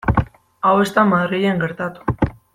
[0.69, 2.17] Hau ez da Madrilen gertatu.